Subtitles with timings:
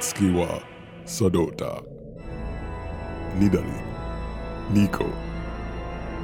[0.00, 0.62] 月は
[1.04, 1.82] サドータ
[3.38, 3.66] ニダリ
[4.70, 5.04] ニコ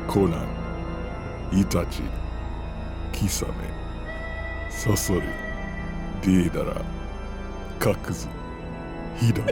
[0.09, 2.01] コナンイタチ
[3.13, 3.53] キサメ
[4.71, 5.21] サソリ
[6.23, 6.83] ディーダラ
[7.79, 8.29] カクズ
[9.19, 9.43] ヒダ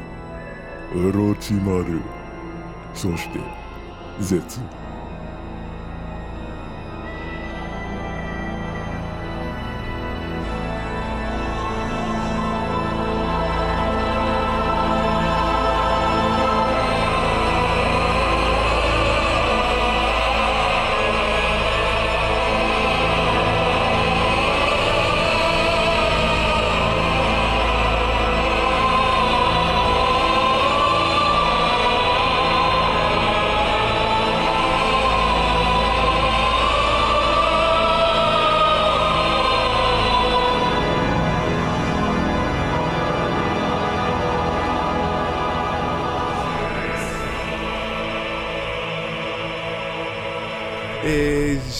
[0.94, 2.00] ウロチマル
[2.94, 3.38] そして
[4.20, 4.58] 絶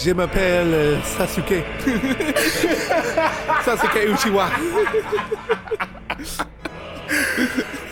[0.05, 1.65] je m'appelle euh, Sasuke.
[3.65, 4.51] Sasuke Uchiwa.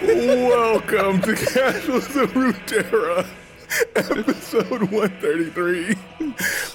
[0.04, 3.26] Welcome to Casuals of Runeterra,
[3.96, 5.96] episode 133.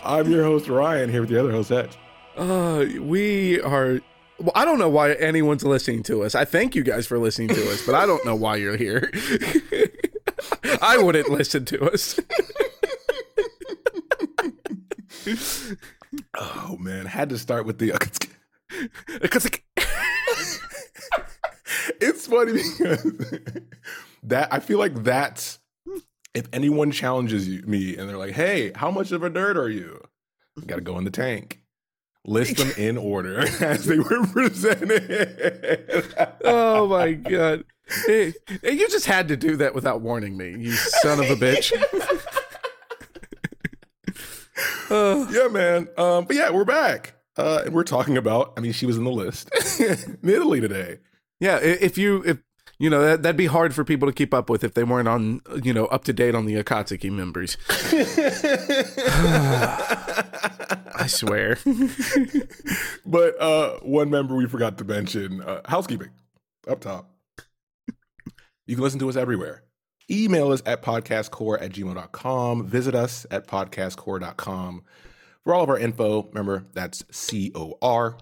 [0.03, 1.97] I'm your host, Ryan, here with the other host, Edge.
[2.36, 4.00] Uh, we are.
[4.41, 6.34] Well, I don't know why anyone's listening to us.
[6.34, 9.12] I thank you guys for listening to us, but I don't know why you're here.
[10.83, 12.19] I wouldn't listen to us.
[16.39, 17.05] Oh, man.
[17.05, 17.93] Had to start with the.
[17.93, 17.98] Uh,
[19.21, 19.47] because
[22.00, 23.38] it's funny because
[24.22, 25.59] that I feel like that's
[26.34, 29.69] if anyone challenges you, me and they're like, "Hey, how much of a nerd are
[29.69, 30.00] you?"
[30.67, 31.61] Got to go in the tank.
[32.25, 36.05] List them in order as they were presented.
[36.44, 37.65] oh my god,
[38.05, 41.72] hey, you just had to do that without warning me, you son of a bitch.
[44.91, 45.88] Uh, yeah, man.
[45.96, 47.14] Um, but yeah, we're back.
[47.36, 49.50] Uh, and we're talking about, I mean, she was in the list.
[50.22, 50.98] Italy today.
[51.38, 52.38] yeah, if you if
[52.80, 55.08] you know that that'd be hard for people to keep up with if they weren't
[55.08, 57.56] on you know up to date on the Akatsuki members.
[61.00, 61.58] I swear.
[63.06, 66.10] But uh, one member we forgot to mention uh, housekeeping
[66.69, 67.10] up top.
[68.66, 69.62] You can listen to us everywhere.
[70.10, 72.66] Email us at podcastcor at gmail.com.
[72.66, 74.82] Visit us at podcastcor.com
[75.44, 76.22] for all of our info.
[76.28, 78.16] Remember, that's C O R.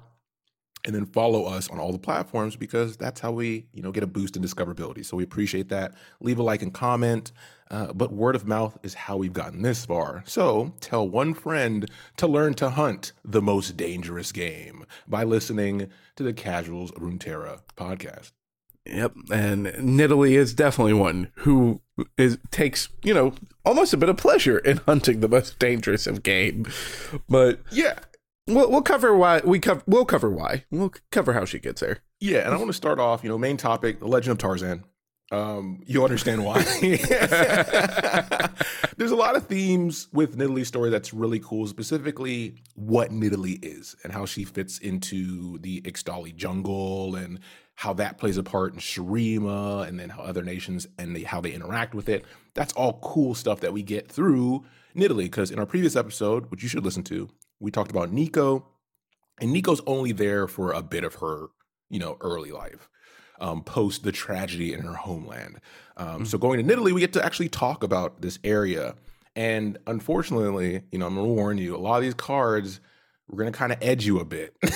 [0.84, 4.04] And then follow us on all the platforms because that's how we, you know, get
[4.04, 5.04] a boost in discoverability.
[5.04, 5.94] So we appreciate that.
[6.20, 7.32] Leave a like and comment.
[7.68, 10.22] Uh, but word of mouth is how we've gotten this far.
[10.26, 16.22] So tell one friend to learn to hunt the most dangerous game by listening to
[16.22, 18.30] the Casuals Runeterra podcast.
[18.86, 21.80] Yep, and Nidalee is definitely one who
[22.18, 23.32] is takes you know
[23.64, 26.66] almost a bit of pleasure in hunting the most dangerous of game,
[27.28, 27.98] but Yeah.
[28.46, 31.98] we'll we'll cover why we cover we'll cover why we'll cover how she gets there.
[32.20, 32.44] Yeah.
[32.46, 34.84] And I want to start off, you know, main topic, the legend of Tarzan.
[35.32, 36.62] Um, you understand why.
[38.96, 43.96] There's a lot of themes with Nidalee's story that's really cool, specifically what Nidalee is
[44.04, 47.40] and how she fits into the Ixtali jungle and
[47.76, 51.52] how that plays a part in Shurima and then how other nations and how they
[51.52, 52.24] interact with it.
[52.54, 54.64] That's all cool stuff that we get through
[54.96, 57.28] Nidalee because in our previous episode, which you should listen to,
[57.60, 58.64] we talked about Neeko
[59.40, 61.48] and Neeko's only there for a bit of her,
[61.90, 62.88] you know, early life
[63.40, 65.60] um, post the tragedy in her homeland.
[65.96, 68.94] Um, So going to Italy, we get to actually talk about this area.
[69.34, 72.80] And unfortunately, you know, I'm going to warn you, a lot of these cards,
[73.28, 74.70] we're going to kind of edge you a bit because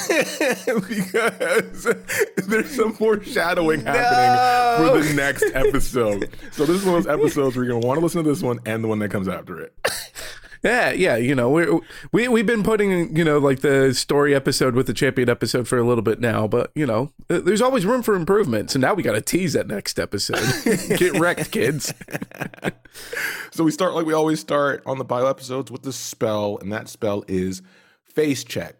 [2.48, 6.28] there's some foreshadowing happening for the next episode.
[6.52, 8.28] So this is one of those episodes where you're going to want to listen to
[8.28, 9.74] this one and the one that comes after it.
[10.62, 11.66] Yeah, yeah, you know we
[12.12, 15.78] we we've been putting you know like the story episode with the champion episode for
[15.78, 18.70] a little bit now, but you know there's always room for improvement.
[18.70, 20.38] So now we got to tease that next episode.
[20.98, 21.94] Get wrecked, kids.
[23.52, 26.72] So we start like we always start on the bio episodes with the spell, and
[26.72, 27.62] that spell is
[28.14, 28.76] face check,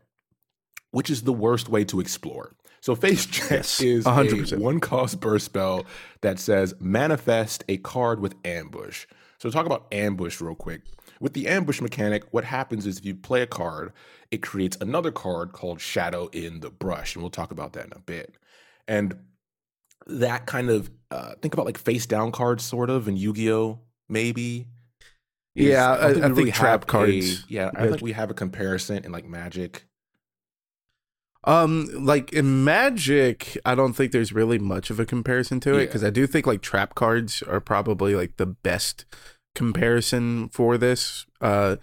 [0.91, 2.55] which is the worst way to explore.
[2.81, 4.59] So face check Yes, is a 100%.
[4.59, 5.85] one cost burst spell
[6.23, 9.07] that says manifest a card with ambush.
[9.39, 10.83] So talk about ambush real quick.
[11.21, 13.93] With the ambush mechanic, what happens is if you play a card,
[14.31, 17.93] it creates another card called Shadow in the Brush, and we'll talk about that in
[17.95, 18.37] a bit.
[18.89, 19.19] And
[20.07, 23.53] that kind of uh, think about like face down cards, sort of, in Yu Gi
[23.53, 24.67] Oh, maybe.
[25.55, 29.13] Yeah, I- I think trap cards- A, yeah, I think we have a comparison in
[29.13, 29.87] like Magic.
[31.45, 35.79] Um, like in Magic, I don't think there's really much of a comparison to it
[35.81, 35.85] Yeah.
[35.87, 39.07] because I do think like trap cards are probably like the best
[39.55, 41.25] comparison for this.
[41.41, 41.77] Uh,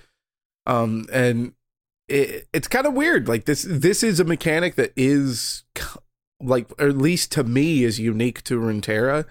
[0.67, 1.53] um, and
[2.07, 3.27] it, it's kind of weird.
[3.27, 5.63] Like this, this is a mechanic that is
[6.39, 9.25] like, or at least to me, is unique to Runeterra.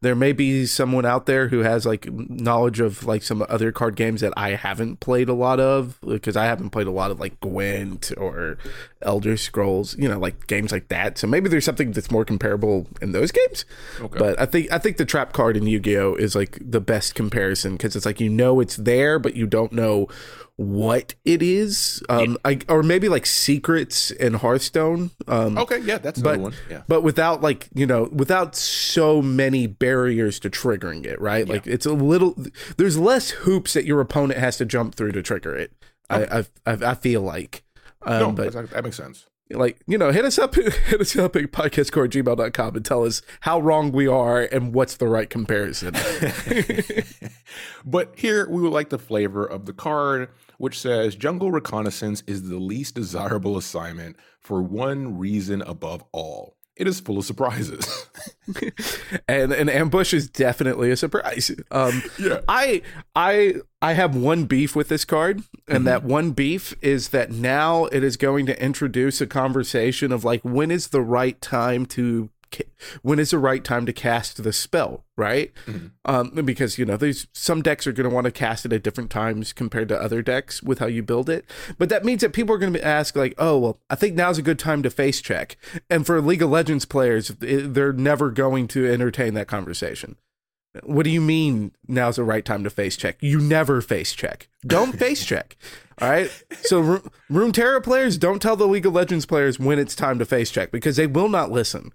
[0.00, 3.96] There may be someone out there who has like knowledge of like some other card
[3.96, 7.18] games that I haven't played a lot of because I haven't played a lot of
[7.18, 8.58] like Gwent or
[9.04, 11.18] Elder Scrolls, you know, like games like that.
[11.18, 13.64] So maybe there's something that's more comparable in those games.
[14.00, 14.18] Okay.
[14.18, 17.72] But I think I think the trap card in Yu-Gi-Oh is like the best comparison
[17.72, 20.08] because it's like you know it's there, but you don't know
[20.56, 22.02] what it is.
[22.08, 25.10] Um, I, or maybe like secrets in Hearthstone.
[25.26, 26.54] Um, okay, yeah, that's another but one.
[26.70, 26.82] Yeah.
[26.88, 31.86] but without like you know without so many barriers to triggering it right like it's
[31.86, 32.36] a little
[32.76, 35.72] there's less hoops that your opponent has to jump through to trigger it
[36.10, 37.62] I, I I I feel like
[38.04, 39.26] um no, but that makes sense.
[39.50, 43.60] like you know hit us up hit us up at podcastcor@gmail.com and tell us how
[43.60, 45.94] wrong we are and what's the right comparison
[47.84, 50.28] but here we would like the flavor of the card,
[50.58, 56.56] which says Jungle Reconnaissance is the least desirable assignment for one reason above all.
[56.74, 58.06] It is full of surprises.
[59.28, 61.50] and an ambush is definitely a surprise.
[61.70, 62.40] Um, Yeah.
[62.48, 62.82] I
[63.14, 67.86] I I have one beef with this card, and that one beef is that now
[67.86, 72.30] it is going to introduce a conversation of like when is the right time to
[73.02, 75.52] when is the right time to cast the spell, right?
[76.04, 78.82] Um, because you know there's some decks are going to want to cast it at
[78.82, 81.44] different times compared to other decks with how you build it,
[81.78, 84.38] but that means that people are going to ask like, oh well, I think now's
[84.38, 85.56] a good time to face check,
[85.88, 90.16] and for League of Legends players, they're never going to entertain that conversation.
[90.84, 93.18] What do you mean now's the right time to face check?
[93.20, 94.48] You never face check.
[94.66, 95.58] Don't face check.
[96.00, 96.30] All right.
[96.62, 100.24] So Ru- Runeterra players don't tell the League of Legends players when it's time to
[100.24, 101.92] face check because they will not listen.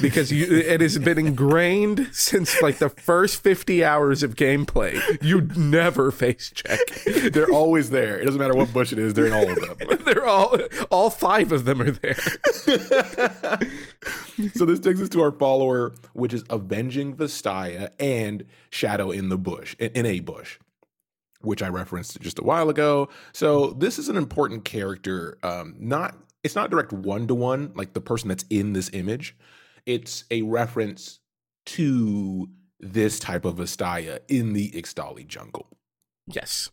[0.00, 5.00] Because you, it has been ingrained since like the first 50 hours of gameplay.
[5.22, 6.78] You never face check.
[7.32, 8.18] They're always there.
[8.18, 9.76] It doesn't matter what bush it is, they're in all of them.
[10.06, 10.56] They're all
[10.90, 12.14] all five of them are there.
[14.54, 19.38] so this takes us to our follower, which is Avenging Vastaya and Shadow in the
[19.38, 20.58] Bush, in, in a bush,
[21.40, 23.08] which I referenced just a while ago.
[23.32, 25.38] So this is an important character.
[25.42, 29.36] Um, not it's not direct one to one like the person that's in this image.
[29.86, 31.20] It's a reference
[31.66, 32.48] to
[32.80, 35.66] this type of Vastaya in the Ixtali jungle.
[36.26, 36.70] Yes.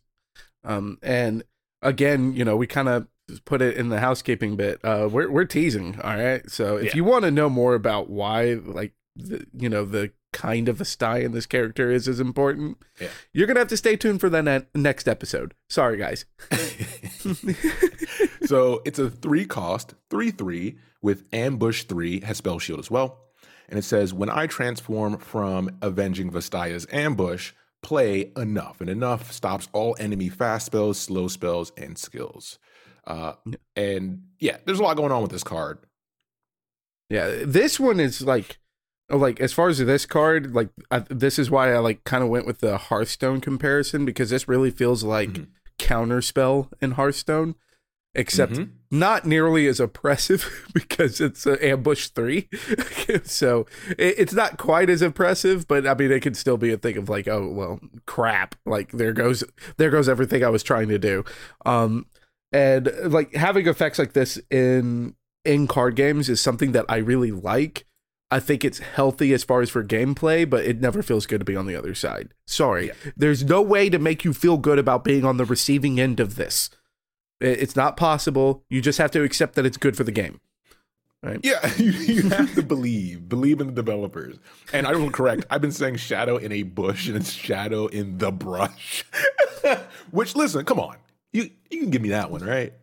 [0.64, 1.44] Um, and
[1.82, 3.06] again, you know, we kind of
[3.44, 4.80] put it in the housekeeping bit.
[4.84, 6.48] Uh, we're we're teasing, all right.
[6.50, 6.96] So if Yeah.
[6.96, 10.84] you want to know more about why, like, the, you know, the kind of a
[10.84, 13.08] style in this character is is important, Yeah.
[13.32, 15.54] you're gonna have to stay tuned for the ne- next episode.
[15.70, 16.24] Sorry, guys.
[18.44, 23.20] so it's a three cost, three three with ambush three, has spell shield as well.
[23.68, 27.52] And it says, when I transform from Avenging Vastaya's ambush,
[27.82, 28.80] play enough.
[28.80, 32.58] And enough stops all enemy fast spells, slow spells, and skills.
[33.06, 33.34] Uh,
[33.76, 35.78] and yeah, there's a lot going on with this card.
[37.10, 38.58] Yeah, this one is like,
[39.10, 42.24] oh, like as far as this card, like I, this is why I like kind
[42.24, 45.46] of went with the Hearthstone comparison because this really feels like Mhm.
[45.78, 47.56] counterspell in Hearthstone,
[48.14, 48.70] except Mhm.
[48.90, 52.48] not nearly as oppressive because it's an ambush three.
[53.24, 53.66] so
[53.98, 56.96] it, it's not quite as oppressive, but I mean it could still be a thing
[56.96, 59.44] of like, oh well, crap, like there goes
[59.76, 61.24] there goes everything I was trying to do.
[61.66, 62.06] Um,
[62.52, 67.32] and like having effects like this in in card games is something that I really
[67.32, 67.84] like.
[68.30, 71.44] I think it's healthy as far as for gameplay, but it never feels good to
[71.44, 72.32] be on the other side.
[72.46, 72.90] Sorry.
[73.16, 76.34] There's no way to make you feel good about being on the receiving end of
[76.36, 76.70] this.
[77.44, 78.64] It's not possible.
[78.68, 80.40] You just have to accept that it's good for the game.
[81.22, 81.40] Right.
[81.42, 84.36] Yeah, you, you have to believe, believe in the developers.
[84.74, 85.46] And I will correct.
[85.48, 89.06] I've been saying shadow in a bush, and it's shadow in the brush.
[90.10, 90.96] Which, listen, come on,
[91.32, 92.74] you you can give me that one, right?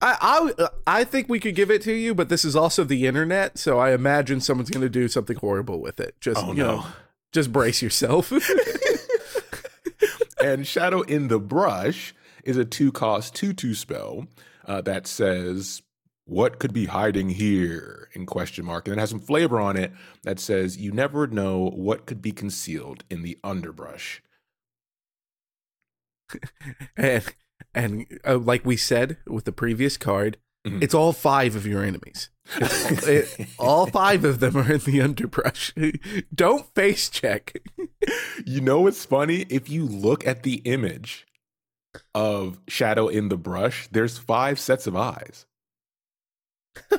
[0.00, 3.06] I, I I think we could give it to you, but this is also the
[3.06, 6.14] internet, so I imagine someone's going to do something horrible with it.
[6.20, 6.76] Just Oh, you no.
[6.76, 6.86] know,
[7.32, 8.32] just brace yourself.
[10.42, 14.26] and Shadow in the Brush is a two cost 2 2 spell
[14.66, 15.82] uh, that says,
[16.24, 18.08] What could be hiding here?
[18.14, 18.86] in question mark.
[18.86, 19.90] And it has some flavor on it
[20.24, 24.22] that says, You never know what could be concealed in the underbrush.
[26.96, 27.24] and
[27.74, 30.82] and uh, like we said with the previous card, Mhm.
[30.82, 32.30] it's all five of your enemies.
[32.60, 32.68] All,
[33.08, 35.72] it- all five of them are in the underbrush.
[36.34, 37.56] Don't face check.
[38.44, 39.46] You know what's funny?
[39.48, 41.24] If you look at the image
[42.14, 45.46] of Shadow in the Brush, there's five sets of eyes.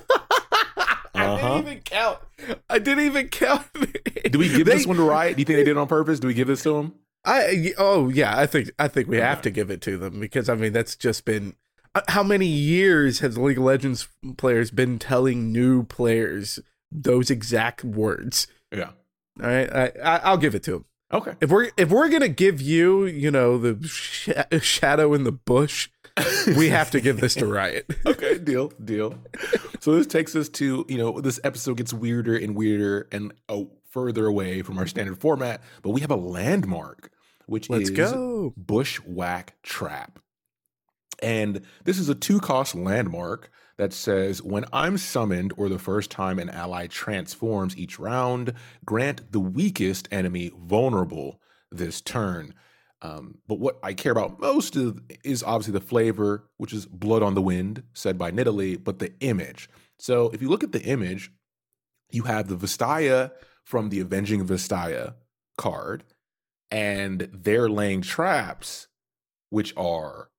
[1.15, 1.55] I Uh-huh.
[1.57, 2.19] didn't even count.
[2.69, 3.67] I didn't even count.
[4.31, 5.35] Do we give They- this one to Riot?
[5.38, 6.19] Do you think they did it on purpose?
[6.19, 6.95] Do we give this to them?
[7.25, 10.50] I oh yeah, I think I think we have to give it to them because
[10.50, 11.55] I mean that's just been
[11.95, 16.59] uh, how many years has League of Legends players been telling new players
[16.91, 18.47] those exact words?
[18.73, 18.89] Yeah.
[19.41, 20.85] All right, I, I I'll give it to them.
[21.13, 21.34] Okay.
[21.39, 24.29] If we're if we're gonna give you you know the sh-
[24.62, 25.89] shadow in the bush,
[26.58, 27.89] we have to give this to Riot.
[28.05, 29.15] okay, deal, deal.
[29.79, 33.72] So this takes us to, you know, this episode gets weirder and weirder and oh,
[33.89, 37.12] further away from our standard format, but we have a landmark,
[37.46, 38.53] which Let's is go.
[38.58, 40.20] Bushwhack Trap.
[41.22, 46.12] And this is a two cost landmark that says when I'm summoned or the first
[46.12, 48.53] time an ally transforms each round,
[48.86, 51.39] grant the weakest enemy vulnerable
[51.72, 52.53] this turn.
[53.01, 57.22] Um, but what I care about most of, is obviously the flavor, which is blood
[57.22, 59.70] on the wind, said by Nidalee, but the image.
[60.00, 61.32] So if you look at the image,
[62.12, 63.32] you have the Vastaya
[63.63, 65.15] from the Avenging Vastaya
[65.58, 66.03] card,
[66.72, 68.88] and they're laying traps,
[69.50, 70.30] which are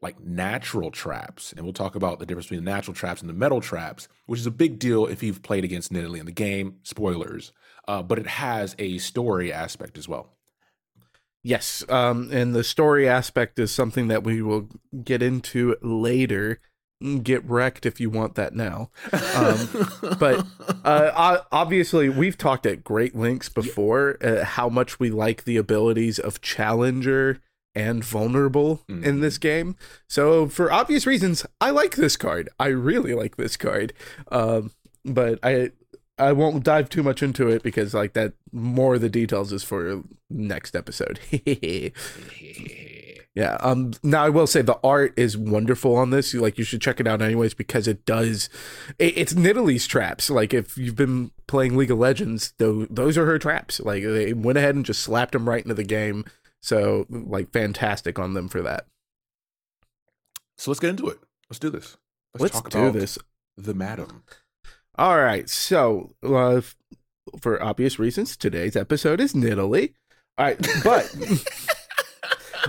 [0.00, 1.52] like natural traps.
[1.52, 4.40] And we'll talk about the difference between the natural traps and the metal traps, which
[4.40, 6.76] is a big deal if you've played against Nidalee in the game.
[6.82, 7.52] Spoilers.
[7.86, 10.34] Uh, but it has a story aspect as well.
[11.42, 14.68] Yes, um, and the story aspect is something that we will
[15.04, 16.60] get into later.
[17.22, 18.90] Get wrecked if you want that now.
[19.12, 20.44] Um, but
[20.84, 26.18] uh, obviously, we've talked at great lengths before uh, how much we like the abilities
[26.18, 27.40] of Challenger
[27.74, 29.76] and Vulnerable in this game.
[30.08, 32.48] So, for obvious reasons, I like this card.
[32.58, 33.92] I really like this card.
[34.32, 34.72] Um,
[35.04, 35.70] but I
[36.18, 39.62] I won't dive too much into it because like that more of the details is
[39.62, 41.20] for next episode.
[43.34, 43.56] yeah.
[43.60, 46.34] Um now I will say the art is wonderful on this.
[46.34, 48.48] You like you should check it out anyways because it does
[48.98, 50.28] it, it's Nidalee's traps.
[50.28, 53.78] Like if you've been playing League of Legends, though those are her traps.
[53.80, 56.24] Like they went ahead and just slapped them right into the game.
[56.62, 58.86] So like fantastic on them for that.
[60.56, 61.18] so let's get into it.
[61.48, 61.96] Let's do this.
[62.38, 63.18] Let's, talk do about this.
[63.56, 64.22] The Madam.
[64.96, 65.48] All right.
[65.48, 66.60] So, uh,
[67.40, 69.94] for obvious reasons, today's episode is Nidalee.
[70.36, 71.12] All right, but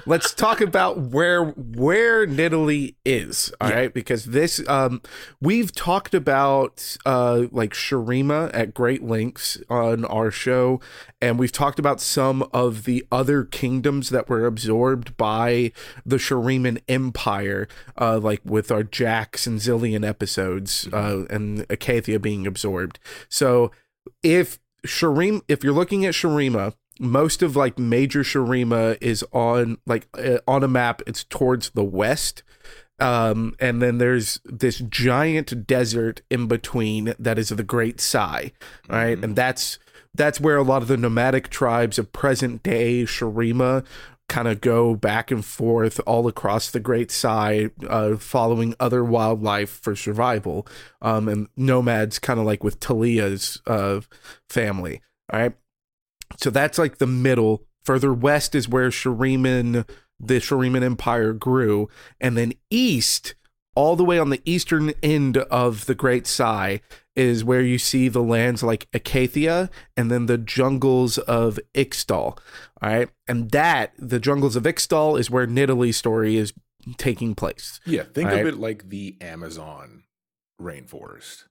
[0.06, 3.52] let's talk about where where Nidalee is.
[3.62, 3.88] All right, Yeah.
[3.90, 5.02] because this um
[5.42, 10.80] we've talked about uh like Shurima at great lengths on our show,
[11.22, 15.72] and we've talked about some of the other kingdoms that were absorbed by
[16.06, 17.68] the Shuriman Empire,
[17.98, 23.00] uh, like with our Jax and Zilean episodes, uh, and Icathia being absorbed.
[23.30, 23.72] So
[24.24, 30.08] if Sharim, if you're looking at Shurima, most of like major Shurima is on like
[30.14, 31.02] uh, on a map.
[31.08, 32.44] It's towards the west.
[33.00, 38.52] Um, and then there's this giant desert in between that is the Great Sai,
[38.90, 39.18] right?
[39.18, 39.80] And that's
[40.14, 43.86] that's where a lot of the nomadic tribes of present day Shurima
[44.28, 49.70] kind of go back and forth all across the Great Sai, uh, following other wildlife
[49.70, 50.68] for survival.
[51.02, 54.02] Um, and nomads, kind of like with Taliyah's uh,
[54.50, 55.02] family.
[55.32, 55.54] All right.
[56.38, 57.64] So that's like the middle.
[57.84, 61.90] Further west is where Shuriman, the Shuriman Empire grew.
[62.20, 63.36] And then east,
[63.76, 66.82] all the way on the eastern end of the Great Sai,
[67.16, 72.16] is where you see the lands like Icathia and then the jungles of Ixtal.
[72.16, 72.40] All
[72.82, 73.10] right.
[73.28, 76.54] And that, the jungles of Ixtal, is where Nidalee's story is
[76.98, 77.80] taking place.
[77.86, 78.48] Yeah, think of right.
[78.48, 80.04] it like the Amazon
[80.62, 81.46] rainforest.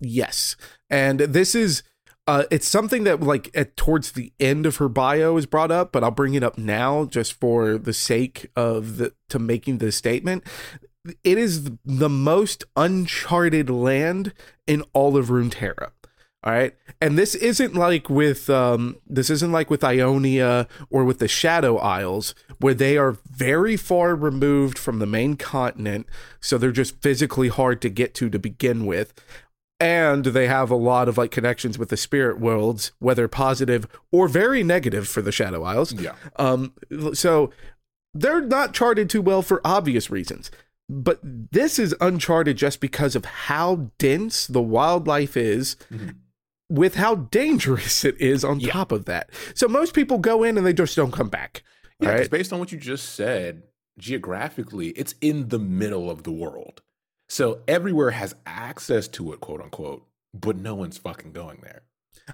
[0.00, 0.56] Yes.
[0.88, 1.82] And this is
[2.30, 5.90] uh it's something that like at towards the end of her bio is brought up,
[5.90, 9.90] but I'll bring it up now just for the sake of the to making the
[9.90, 10.44] statement.
[11.24, 14.32] It is the most uncharted land
[14.68, 15.90] in all of Runeterra.
[16.42, 16.74] All right.
[17.02, 21.78] And this isn't like with um this isn't like with Ionia or with the Shadow
[21.78, 26.06] Isles where they are very far removed from the main continent,
[26.40, 29.12] so they're just physically hard to get to to begin with.
[29.80, 34.28] And they have a lot of like connections with the spirit worlds, whether positive or
[34.28, 35.92] very negative for the Shadow Isles.
[35.94, 36.14] Yeah.
[36.36, 36.74] Um,
[37.14, 37.50] so
[38.12, 40.50] they're not charted too well for obvious reasons.
[40.88, 46.16] But this is uncharted just because of how dense the wildlife is, Mhm.
[46.68, 48.72] with how dangerous it is on Yeah.
[48.72, 49.30] top of that.
[49.54, 51.62] So most people go in and they just don't come back.
[52.00, 52.30] Yeah, Right.
[52.30, 53.62] based on what you just said,
[53.98, 56.82] geographically, it's in the middle of the world.
[57.30, 61.82] So everywhere has access to it, quote unquote, but no one's fucking going there.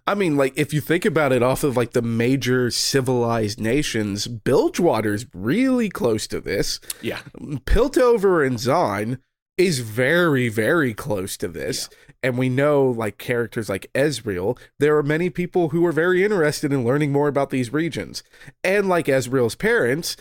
[0.06, 4.26] I mean, like if you think about it off of like the major civilized nations,
[4.26, 6.80] Bilgewater's really close to this.
[7.02, 7.20] Yeah.
[7.38, 9.18] Piltover and Zaun
[9.58, 11.90] is very, very close to this.
[12.22, 16.72] And we know, like characters like Ezreal, there are many people who are very interested
[16.72, 18.22] in learning more about these regions.
[18.64, 20.16] And like Ezreal's parents,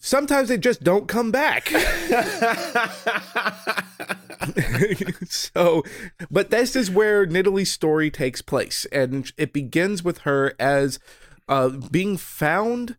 [0.00, 1.70] sometimes they just don't come back.
[5.28, 5.82] so,
[6.30, 10.98] but this is where Nidalee's story takes place, and it begins with her as
[11.48, 12.96] uh, being found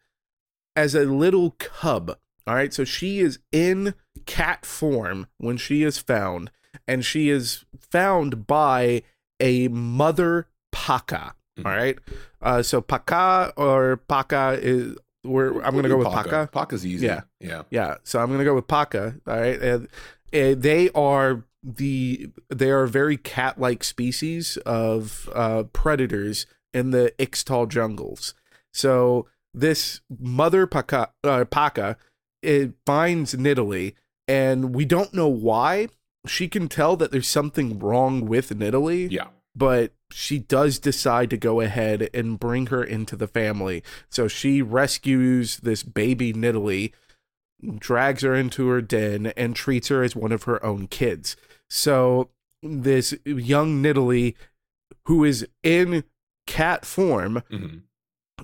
[0.76, 2.18] as a little cub.
[2.48, 6.52] All right, so she is in cat form when she is found,
[6.88, 9.02] and she is found by
[9.40, 11.34] a mother Paka.
[11.64, 11.98] All right,
[12.42, 14.96] uh, so Paka or Paka is.
[15.24, 16.50] We're, I'm gonna go with Paka.
[16.52, 17.08] Paka's easy.
[17.08, 17.22] Yeah.
[17.40, 17.64] Yeah.
[17.72, 19.16] Yeah, so I'm gonna go with Paka.
[19.26, 19.88] All right, and,
[20.34, 27.14] and they are the they are a very cat-like species of uh, predators in the
[27.18, 28.34] Ixtal jungles.
[28.74, 31.98] So this mother Paka, uh, Paka
[32.44, 33.96] it finds Nidalee,
[34.28, 35.88] and we don't know why.
[36.28, 39.28] She can tell that there's something wrong with Nidalee, Yeah.
[39.56, 43.84] but she does decide to go ahead and bring her into the family.
[44.10, 46.92] So she rescues this baby Nidalee,
[47.78, 51.36] drags her into her den, and treats her as one of her own kids.
[51.70, 52.30] So
[52.62, 54.36] this young Nidalee,
[55.06, 56.04] who is in
[56.48, 57.82] cat form, Mhm.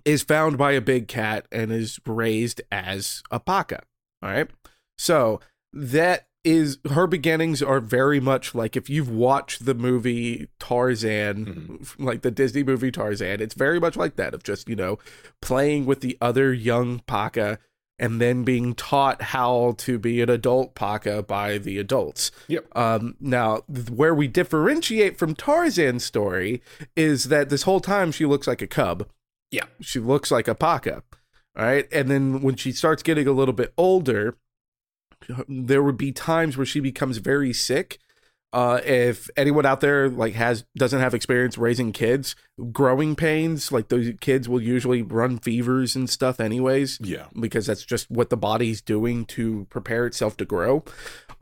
[0.06, 3.84] is found by a big cat and is raised as a paka.
[4.22, 4.50] All right.
[4.98, 5.40] So
[5.74, 12.24] that is her beginnings are very much like if you've watched the movie Tarzan, like
[12.24, 14.98] the Disney movie Tarzan, it's very much like that of just, you know,
[15.42, 17.60] playing with the other young paka
[18.02, 22.32] and then being taught how to be an adult paka by the adults.
[22.48, 22.66] Yep.
[22.76, 23.58] Um, now,
[23.90, 26.62] where we differentiate from Tarzan's story
[26.96, 29.08] is that this whole time she looks like a cub
[29.52, 29.66] Yeah.
[29.80, 31.04] she looks like a Paka.
[31.56, 31.88] All right.
[31.94, 34.36] And then when she starts getting a little bit older,
[35.48, 38.00] there would be times where she becomes very sick.
[38.54, 42.36] Uh, if anyone out there like has doesn't have experience raising kids,
[42.72, 47.28] growing pains, like those kids will usually run fevers and stuff anyways Yeah.
[47.40, 50.84] because that's just what the body's doing to prepare itself to grow.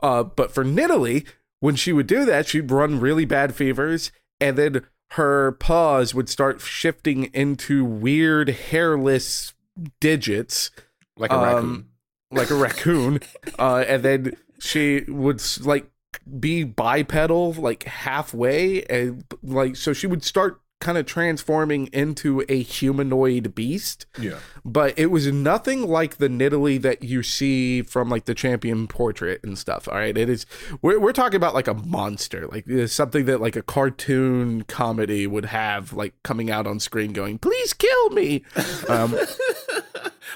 [0.00, 1.26] Uh, but for Nidalee,
[1.58, 4.82] when she would do that, she'd run really bad fevers, and then
[5.14, 9.52] her paws would start shifting into weird hairless
[10.00, 10.70] digits,
[11.16, 11.84] Like a Um, raccoon.
[12.30, 13.20] like a raccoon.
[13.58, 15.90] Uh, and then she would like
[16.38, 22.62] be bipedal, like halfway, and like so she would start kind of transforming into a
[22.62, 24.38] humanoid beast Yeah.
[24.64, 29.42] but it was nothing like the Nidalee that you see from like the champion portrait
[29.44, 29.86] and stuff.
[29.88, 30.46] All right, it is.
[30.80, 35.44] We're we're talking about like a monster, like something that like a cartoon comedy would
[35.46, 38.42] have, like coming out on screen, going, "Please kill me."
[38.88, 39.14] Um,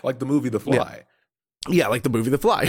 [0.02, 0.74] Like the movie The Fly.
[0.74, 1.02] yeah,
[1.68, 2.64] like the movie The Fly.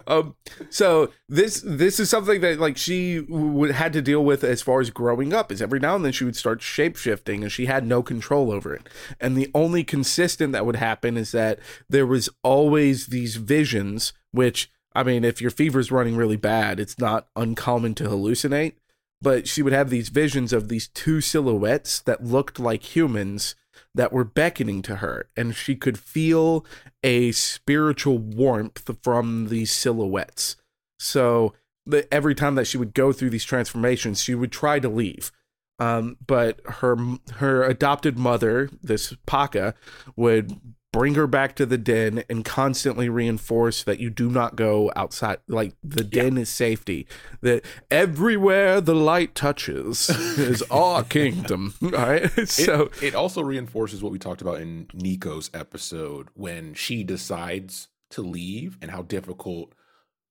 [0.06, 0.34] um,
[0.70, 4.80] so this this is something that like she would had to deal with as far
[4.80, 5.52] as growing up.
[5.52, 8.50] Is every now and then she would start shape shifting, and she had no control
[8.50, 8.88] over it.
[9.20, 14.14] And the only consistent that would happen is that there was always these visions.
[14.32, 18.74] Which I mean, if your fever's running really bad, it's not uncommon to hallucinate.
[19.20, 23.54] But she would have these visions of these two silhouettes that looked like humans
[23.94, 26.66] that were beckoning to her, and she could feel
[27.02, 30.56] a spiritual warmth from these silhouettes.
[30.98, 31.54] So
[31.86, 35.30] the, every time that she would go through these transformations, she would try to leave.
[35.78, 36.96] Um, but her
[37.34, 39.74] her adopted mother, this Paka,
[40.16, 40.60] would
[40.94, 45.38] bring her back to the den and constantly reinforce that you do not go outside.
[45.48, 47.08] Like the den is safety.
[47.40, 51.74] That everywhere the light touches is our kingdom.
[51.82, 52.30] All right.
[52.48, 57.88] So it, it also reinforces what we talked about in Neeko's episode when she decides
[58.10, 59.74] to leave and how difficult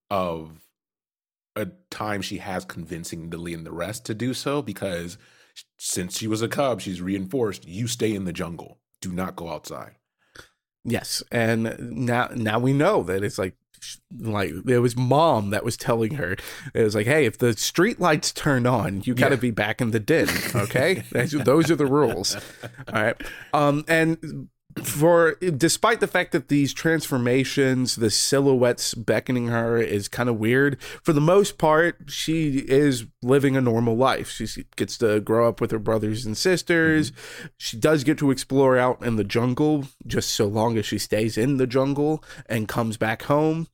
[0.10, 0.62] of
[1.58, 5.18] a time she has convincing Lily and the rest to do so because
[5.78, 8.80] since she was a cub, she's reinforced you stay in the jungle.
[9.02, 9.96] Do not go outside.
[10.86, 13.56] Yes, and now now we know that it's like
[14.18, 16.36] like it was mom that was telling her.
[16.74, 19.42] It was like hey if the street lights turn on you got to Yeah.
[19.42, 21.04] be back in the den okay?
[21.12, 22.36] Those are the rules.
[22.94, 23.22] All right.
[23.54, 24.48] Um and
[24.82, 30.82] for despite the fact that these transformations the silhouettes beckoning her is kind of weird
[31.04, 34.30] for the most part she is living a normal life.
[34.30, 37.12] She gets to grow up with her brothers and sisters.
[37.12, 37.48] Mm-hmm.
[37.58, 41.38] She does get to explore out in the jungle just so long as she stays
[41.38, 43.68] in the jungle and comes back home.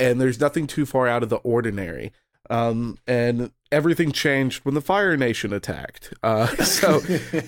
[0.00, 2.12] And there's nothing too far out of the ordinary
[2.50, 6.12] um, and everything changed when the Fire Nation attacked.
[6.22, 6.96] Uh, so,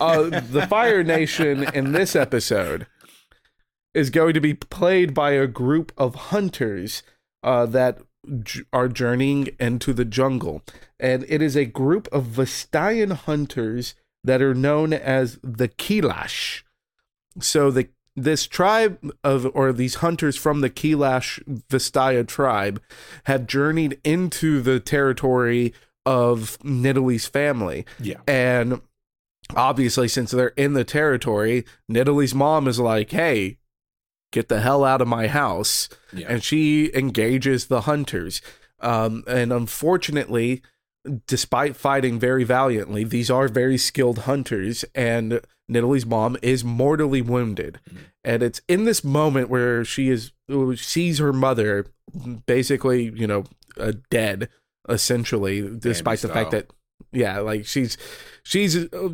[0.01, 2.87] uh, the Fire Nation in this episode
[3.95, 7.03] is going to be played by a group of hunters
[7.43, 7.99] uh, that
[8.43, 10.63] j- are journeying into the jungle,
[10.99, 16.63] and it is a group of Vastayan hunters that are known as the Kiilash.
[17.41, 17.89] So the
[18.23, 22.83] this tribe of or these hunters from the Kiilash Vastaya tribe
[23.25, 25.73] have journeyed into the territory
[26.05, 27.85] of Nidalee's family.
[27.99, 28.21] Yeah.
[28.27, 28.81] And
[29.55, 33.59] obviously, since they're in the territory, Nidalee's mom is like, hey,
[34.33, 35.89] get the hell out of my house.
[36.13, 36.27] Yeah.
[36.29, 38.43] And she engages the hunters.
[38.81, 40.63] Um, and unfortunately,
[41.27, 47.81] despite fighting very valiantly, these are very skilled hunters, and Nidalee's mom is mortally wounded.
[48.25, 50.33] And it's in this moment where she is
[50.77, 51.87] sees her mother
[52.47, 53.45] basically, you know,
[53.79, 54.49] uh, dead
[54.89, 56.71] essentially, despite the fact that
[57.13, 57.97] yeah, like she's
[58.43, 59.09] she's uh,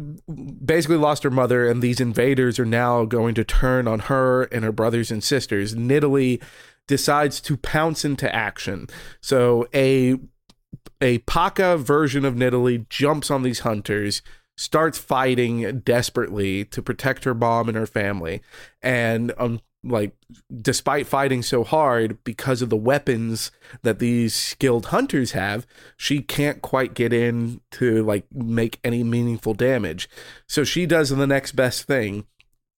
[0.64, 4.64] basically lost her mother, and these invaders are now going to turn on her and
[4.64, 5.74] her brothers and sisters.
[5.74, 6.42] Nidalee
[6.86, 8.88] decides to pounce into action.
[9.20, 10.18] So a
[11.00, 14.22] a Paka version of Nidalee jumps on these hunters,
[14.56, 18.40] starts fighting desperately to protect her mom and her family,
[18.82, 20.12] and um, like
[20.60, 23.50] despite fighting so hard because of the weapons
[23.82, 25.66] that these skilled hunters have,
[25.96, 30.08] she can't quite get in to like make any meaningful damage.
[30.48, 32.26] So she does the next best thing.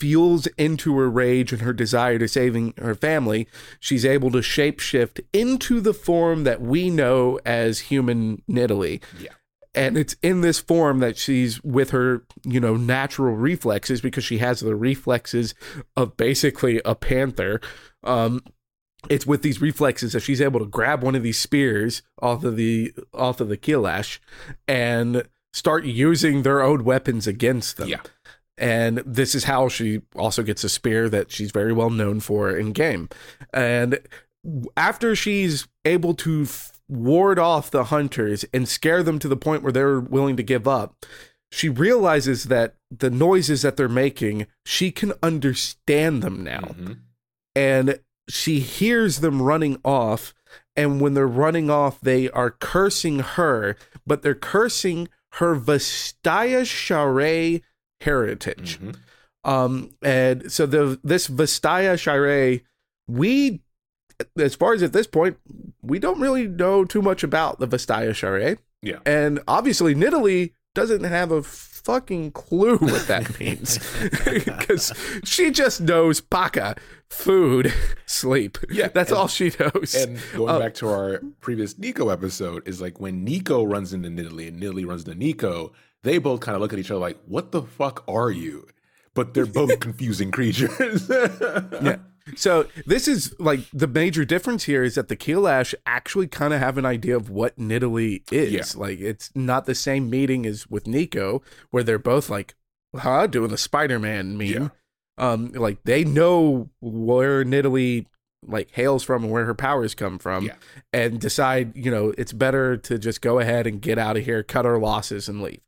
[0.00, 3.48] Fuels into her rage and her desire to saving her family,
[3.80, 9.32] she's able to shapeshift into the form that we know as human Nidalee Yeah.
[9.74, 14.38] And it's in this form that she's with her you know natural reflexes because she
[14.38, 15.54] has the reflexes
[15.96, 17.60] of basically a panther.
[18.04, 18.42] Um
[19.08, 22.56] it's with these reflexes that she's able to grab one of these spears off of
[22.56, 24.18] the off of the Kiilash
[24.66, 27.88] and start using their own weapons against them.
[27.88, 28.00] Yeah.
[28.56, 32.50] and this is how she also gets a spear that she's very well known for
[32.56, 33.08] in game.
[33.54, 34.00] And
[34.76, 39.62] after she's able to f- ward off the hunters and scare them to the point
[39.62, 40.94] where they're willing to give up
[41.50, 46.98] she realizes that the noises that they're making she can understand them now Mhm.
[47.54, 50.34] and she hears them running off
[50.76, 57.60] and when they're running off they are cursing her but they're cursing her Vastaya Share
[58.00, 58.96] heritage Mhm.
[59.44, 62.60] um and so the this Vastaya Shire
[63.06, 63.60] we
[64.38, 65.36] as far as at this point
[65.82, 68.98] we don't really know too much about the Vastaya Shire Yeah.
[69.06, 73.78] and obviously Nidalee doesn't have a fucking clue what that means
[74.24, 74.92] because
[75.24, 76.76] she just knows paka
[77.08, 77.72] food
[78.06, 82.12] sleep Yeah, that's and- all she knows And going Uh, back to our previous Neeko
[82.12, 86.40] episode, is like when Neeko runs into Nidalee and Nidalee runs into Neeko, they both
[86.40, 88.68] kind of look at each other like, "What the fuck are you?"
[89.14, 91.08] But they're both confusing creatures.
[91.08, 91.96] yeah.
[92.36, 96.60] So this is like the major difference here is that the Kiilash actually kind of
[96.60, 98.52] have an idea of what Nidalee is.
[98.74, 98.80] Yeah.
[98.80, 102.54] Like it's not the same meeting as with Neeko, where they're both like,
[102.96, 104.46] huh, doing the Spider-Man meme.
[104.48, 104.68] Yeah.
[105.18, 108.06] Um, like they know where Nidalee
[108.46, 110.54] like hails from and where her powers come from Yeah.
[110.92, 114.44] and decide, you know, it's better to just go ahead and get out of here,
[114.44, 115.60] cut our losses and leave.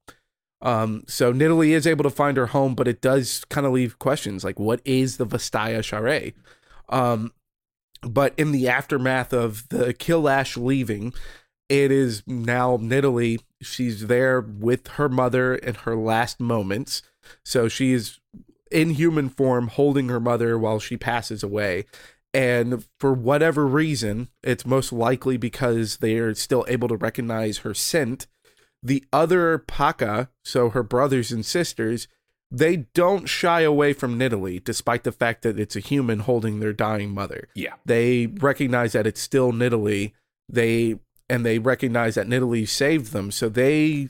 [0.62, 3.98] Um, so Nidalee is able to find her home, but it does kind of leave
[3.98, 6.32] questions like, what is the Vastaya Share?
[6.88, 7.32] Um,
[8.02, 11.12] but in the aftermath of the Kiilash leaving,
[11.68, 13.40] it is now Nidalee.
[13.62, 17.02] She's there with her mother in her last moments.
[17.44, 18.18] So she is
[18.70, 21.84] in human form holding her mother while she passes away.
[22.32, 27.74] And for whatever reason, it's most likely because they are still able to recognize her
[27.74, 28.26] scent.
[28.82, 32.08] The other Paka, so her brothers and sisters,
[32.50, 36.72] they don't shy away from Nidalee, despite the fact that it's a human holding their
[36.72, 37.48] dying mother.
[37.54, 37.74] yeah.
[37.84, 40.12] They recognize that it's still Nidalee.
[40.48, 44.08] They and they recognize that Nidalee saved them, so they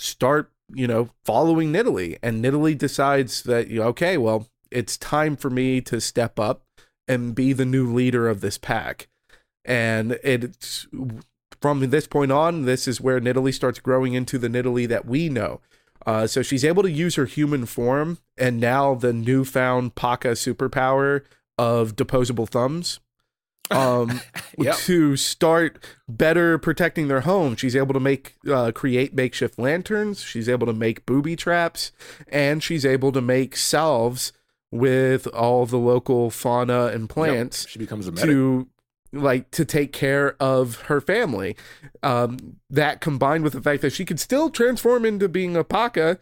[0.00, 2.18] start, you know, following Nidalee.
[2.22, 6.64] And Nidalee decides that you know, okay, well, it's time for me to step up
[7.06, 9.08] and be the new leader of this pack.
[9.64, 10.88] And it's
[11.60, 15.28] from this point on, this is where Nidalee starts growing into the Nidalee that we
[15.28, 15.60] know.
[16.06, 21.20] Uh, so she's able to use her human form, and now the newfound Paka superpower
[21.58, 23.00] of deposable thumbs
[23.70, 24.20] um,
[24.58, 24.76] Yep.
[24.78, 27.54] to start better protecting their home.
[27.54, 30.22] She's able to make uh, create makeshift lanterns.
[30.22, 31.92] She's able to make booby traps,
[32.28, 34.32] and she's able to make salves
[34.72, 37.68] with all the local fauna and plants Yep.
[37.70, 38.30] She becomes a medic.
[38.30, 38.68] to
[39.12, 41.56] like to take care of her family.
[42.02, 46.18] Um, that combined with the fact that she could still transform into being a Paka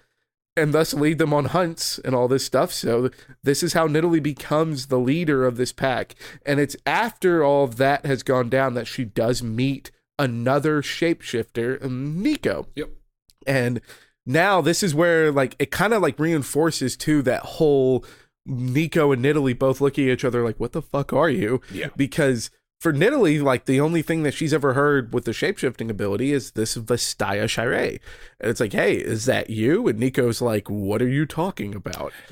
[0.57, 2.73] and thus lead them on hunts and all this stuff.
[2.73, 3.11] So
[3.43, 6.15] this is how Nidalee becomes the leader of this pack.
[6.45, 11.79] And it's after all of that has gone down that she does meet another shapeshifter,
[11.81, 12.67] Neeko.
[12.75, 12.91] Yep.
[13.47, 13.81] And
[14.27, 18.05] now this is where like it kind of like reinforces too that whole
[18.47, 21.61] Neeko and Nidalee both looking at each other like, what the fuck are you?
[21.71, 21.89] Yeah.
[21.97, 26.33] Because for Nidalee, like the only thing that she's ever heard with the shapeshifting ability
[26.33, 27.99] is this Vastaya Shire.
[28.41, 29.89] And it's like, hey, is that you?
[29.89, 32.13] And Neeko's like, what are you talking about?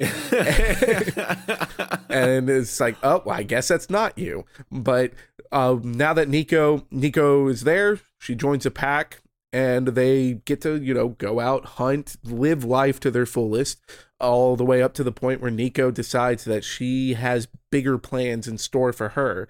[2.08, 4.44] and it's like, oh, well, I guess that's not you.
[4.70, 5.14] But
[5.50, 10.76] uh, now that Neeko Neeko is there, she joins a pack and they get to,
[10.76, 13.80] you know, go out, hunt, live life to their fullest,
[14.20, 18.46] all the way up to the point where Neeko decides that she has bigger plans
[18.46, 19.48] in store for her.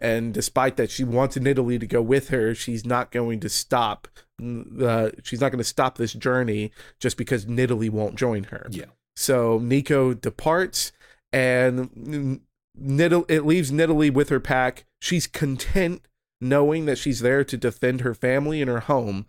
[0.00, 2.54] And despite that, she wants Nidalee to go with her.
[2.54, 4.08] She's not going to stop.
[4.40, 8.66] Uh, she's not going to stop this journey just because Nidalee won't join her.
[8.70, 8.86] Yeah.
[9.14, 10.92] So Neeko departs,
[11.32, 12.40] and
[12.78, 14.84] Nidalee, it leaves Nidalee with her pack.
[15.00, 16.06] She's content
[16.40, 19.26] knowing that she's there to defend her family and her home,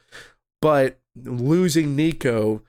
[0.62, 2.62] but losing Neeko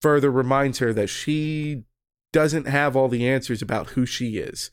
[0.00, 1.84] further reminds her that she
[2.32, 4.72] doesn't have all the answers about who she is.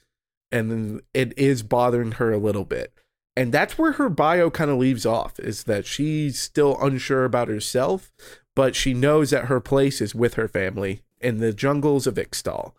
[0.51, 2.93] And it is bothering her a little bit.
[3.35, 7.47] And that's where her bio kind of leaves off is that she's still unsure about
[7.47, 8.11] herself,
[8.55, 12.73] but she knows that her place is with her family in the jungles of Ixtal.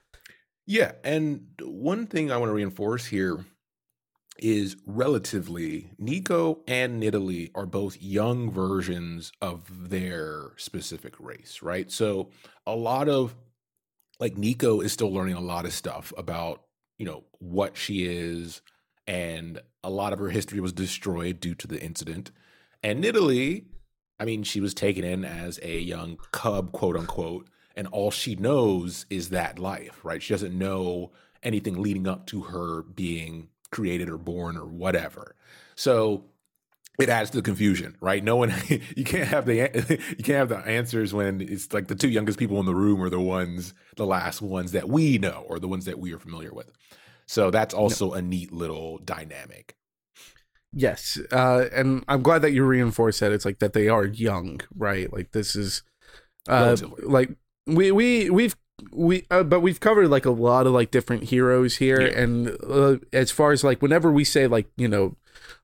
[0.67, 3.45] Yeah, and one thing I want to reinforce here
[4.39, 11.91] is relatively Neeko and Nidalee are both young versions of their specific race, right?
[11.91, 12.31] So
[12.67, 13.35] a lot of
[14.19, 16.63] like Neeko is still learning a lot of stuff about,
[17.01, 18.61] you know, what she is
[19.07, 22.31] and a lot of her history was destroyed due to the incident.
[22.83, 23.65] And Nidalee,
[24.21, 28.37] I mean, she was taken in as a young cub, quote unquote, and all she
[28.37, 30.23] knows is that life, right?
[30.23, 31.11] She doesn't know
[31.43, 35.35] anything leading up to her being created or born or whatever.
[35.77, 36.27] So
[36.99, 38.23] it adds to the confusion, right?
[38.23, 39.57] No one, you can't have the
[40.19, 43.03] you can't have the answers when it's like the two youngest people in the room
[43.03, 46.19] are the ones, the last ones that we know or the ones that we are
[46.19, 46.71] familiar with.
[47.27, 49.77] So that's also a neat little dynamic.
[50.73, 53.33] Yes, uh, and I'm glad that you reinforce that.
[53.33, 55.13] It's like that they are young, right?
[55.13, 55.83] Like this is,
[56.49, 57.31] uh, like
[57.67, 58.55] we we we've
[58.93, 62.21] we uh, but we've covered like a lot of like different heroes here, Yeah.
[62.21, 65.17] and uh, as far as like whenever we say like you know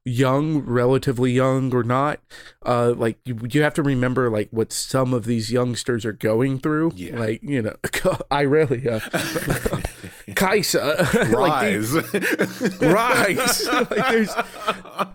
[0.06, 2.20] young, relatively young or not,
[2.64, 6.58] uh, like you you have to remember like what some of these youngsters are going
[6.60, 6.92] through.
[6.94, 7.18] Yeah.
[7.18, 7.74] Like you know,
[8.30, 9.00] Irelia,
[10.34, 11.92] Kai'Sa, like these-
[12.80, 13.66] Rise.
[13.66, 14.34] rise like there's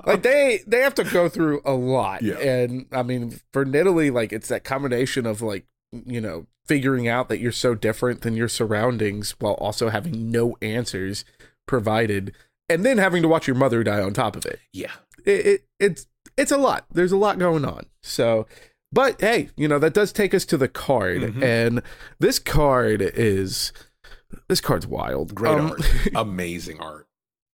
[0.06, 2.38] like they they have to go through a lot Yeah.
[2.40, 5.66] and i mean for Nidalee like it's that combination of like
[6.06, 10.56] you know figuring out that you're so different than your surroundings while also having no
[10.62, 11.26] answers
[11.68, 12.34] provided
[12.72, 14.92] and then having to watch your mother die on top of it yeah.
[15.26, 16.08] it, it it's
[16.38, 18.46] it's a lot there's a lot going on so
[18.92, 21.44] but hey you know that does take us to the card Mhm.
[21.44, 21.82] and
[22.20, 23.72] this card is
[24.48, 25.82] this card's wild Great Um, art.
[26.16, 27.08] Amazing art.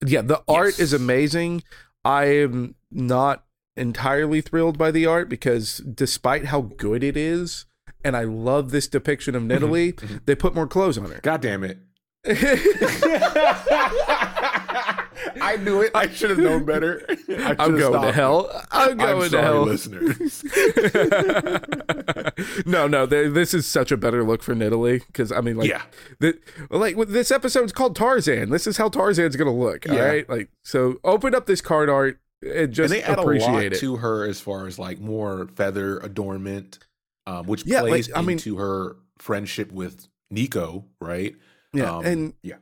[0.06, 1.63] yeah the art is amazing
[2.06, 3.43] i am not
[3.75, 7.65] entirely thrilled by the art because despite how good it is
[8.03, 10.25] and i love this depiction of Nidalee, mhm.
[10.25, 11.80] they put more clothes on her God damn it.
[15.42, 15.92] I knew it.
[15.96, 17.06] I should have known better.
[17.30, 20.44] I'm going to hell i'm going I'm to hell listeners.
[22.66, 25.70] no no th- this is such a better look for Nidalee because i mean like
[25.70, 25.84] yeah.
[26.20, 26.38] the,
[26.70, 30.06] like this episode's called tarzan this is how tarzan's gonna look all Yeah.
[30.06, 33.63] right like so open up this card art and just and they add a lot
[33.63, 36.78] it to her as far as like more feather adornment,
[37.26, 41.36] um, which Yeah, like, plays I mean- into her friendship with Neeko, right?
[41.74, 42.58] yeah Um, and yeah,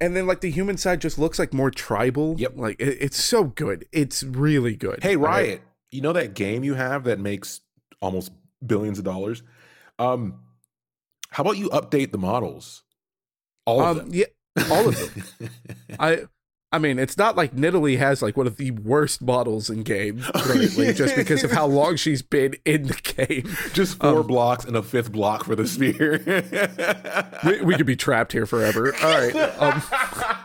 [0.00, 2.34] and then like the human side just looks like more tribal.
[2.38, 2.52] Yep.
[2.56, 3.86] Like it, it's so good.
[3.92, 5.00] It's really good.
[5.02, 5.30] Hey, All right?
[5.46, 7.60] Riot, you know that game you have that makes
[8.00, 8.32] almost
[8.64, 9.42] billions of dollars?
[9.98, 10.40] Um,
[11.30, 12.84] how about you update the models?
[13.66, 14.14] All of Um, them.
[14.14, 15.50] yeah, all of them.
[15.98, 16.22] I
[16.70, 20.20] I mean, it's not like Nidalee has like one of the worst models in game
[20.20, 23.48] currently, just because of how long she's been in the game.
[23.72, 26.18] Just four um, blocks and a fifth block for the spear.
[27.44, 28.94] We, we could be trapped here forever.
[29.02, 29.34] All right.
[29.60, 29.82] Um,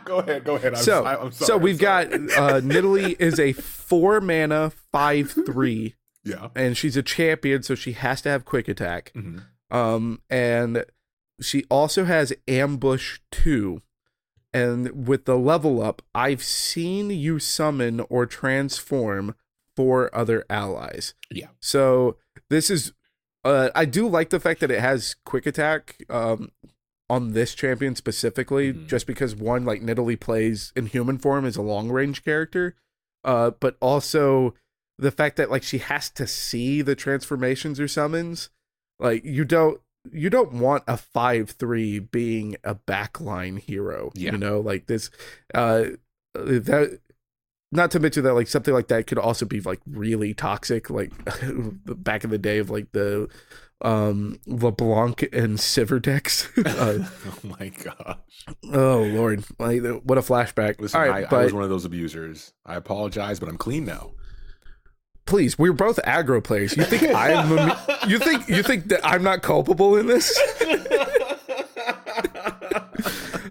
[0.05, 0.75] go ahead, go ahead.
[0.75, 1.47] I'm, so I- I'm sorry.
[1.47, 6.49] so we've got uh, Nidalee is a four mana five three, yeah.
[6.55, 9.11] and she's a champion, so she has to have quick attack.
[9.15, 9.43] Mhm.
[9.71, 10.85] Um, and
[11.41, 13.81] she also has ambush two.
[14.53, 19.35] And with the level up, I've seen you summon or transform
[19.75, 21.15] four other allies.
[21.31, 21.47] Yeah.
[21.59, 22.17] So
[22.49, 22.93] this is
[23.45, 26.51] Uh, I do like the fact that it has quick attack um,
[27.09, 28.87] on this champion specifically, Mhm.
[28.87, 32.77] just because one, like Nidalee plays in human form as a long range character,
[33.25, 34.53] uh, but also
[34.97, 38.49] the fact that like she has to see the transformations or summons.
[38.97, 44.11] Like you don't you don't want a five three being a backline hero.
[44.15, 44.31] Yeah.
[44.31, 45.09] You know, like this
[45.53, 45.85] uh
[46.33, 46.99] that
[47.71, 51.11] not to mention that like something like that could also be like really toxic like
[51.85, 53.29] back in the day of like the
[53.81, 56.49] um LeBlanc and Sivir decks.
[56.65, 58.17] uh, oh my gosh.
[58.71, 59.43] oh lord.
[59.59, 60.79] Like what a flashback.
[60.79, 62.53] Listen, right, I, but I was one of those abusers.
[62.65, 64.11] I apologize, but I'm clean now.
[65.25, 66.75] Please, we're both aggro players.
[66.75, 70.37] You think I'm you think you think that I'm not culpable in this?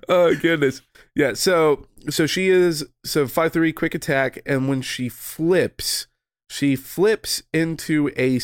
[0.09, 0.83] oh goodness.
[1.15, 6.07] Yeah, so so she is so five three quick attack, and when she flips,
[6.49, 8.39] she flips into a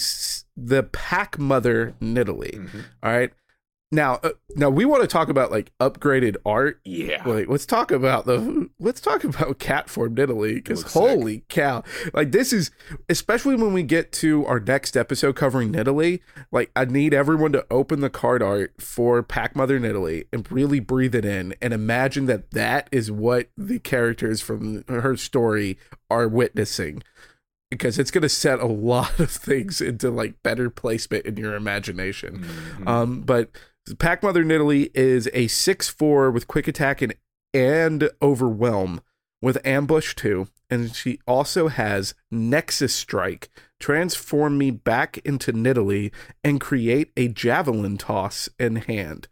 [0.56, 2.58] the pack mother Nidalee.
[2.58, 2.84] Mhm.
[3.02, 3.32] All right.
[3.90, 6.79] Now, uh, now we want to talk about like upgraded art.
[6.85, 7.22] Yeah.
[7.27, 11.01] Like, let's talk about the let's talk about cat form Nidalee because looks sick.
[11.01, 11.83] holy cow!
[12.12, 12.70] Like this is
[13.09, 16.20] especially when we get to our next episode covering Nidalee.
[16.53, 20.81] Like, I need everyone to open the card art for Pack Mother Nidalee and really
[20.81, 25.79] breathe it in and imagine that that is what the characters from her story
[26.11, 27.03] are witnessing.
[27.70, 31.55] Because it's going to set a lot of things into like better placement in your
[31.55, 32.44] imagination.
[32.81, 32.87] Mhm.
[32.88, 33.51] Um, but
[33.94, 37.14] Pack Mother Nidalee is a 6 4 with quick attack and,
[37.55, 39.01] and overwhelm
[39.40, 40.48] with ambush too.
[40.70, 43.48] And she also has Nexus Strike,
[43.81, 46.12] transform me back into Nidalee
[46.44, 49.29] and create a javelin toss in hand.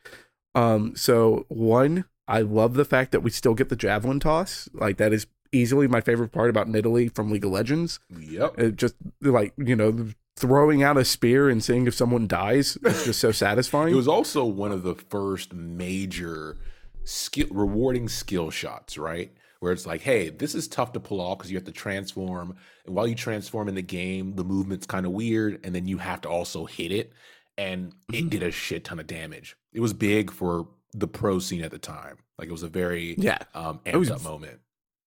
[0.54, 4.68] Um, so one, I love the fact that we still get the javelin toss.
[4.72, 8.00] Like that is easily my favorite part about Nidalee from League of Legends.
[8.18, 8.58] Yep.
[8.58, 13.04] It just like, you know, throwing out a spear and seeing if someone dies is
[13.04, 13.92] just so satisfying.
[13.92, 16.58] It was also one of the first major
[17.04, 19.32] skill rewarding skill shots, right?
[19.60, 22.56] Where it's like, hey, this is tough to pull off because you have to transform,
[22.84, 25.98] and while you transform in the game, the movement's kind of weird, and then you
[25.98, 27.12] have to also hit it,
[27.56, 29.56] and it did a shit ton of damage.
[29.72, 32.18] It was big for the pro scene at the time.
[32.38, 33.38] Like it was a very yeah.
[33.54, 34.60] um, It was amped up moment.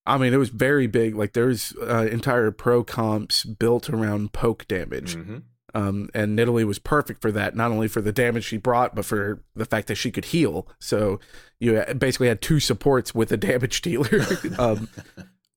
[0.09, 1.15] I mean, it was very big.
[1.15, 5.15] Like there's uh, entire pro comps built around poke damage.
[5.15, 5.43] Mhm.
[5.75, 9.05] Um, and Nidalee was perfect for that, not only for the damage she brought, but
[9.05, 10.67] for the fact that she could heal.
[10.79, 11.19] So
[11.59, 14.25] you basically had two supports with a damage dealer.
[14.57, 14.89] um,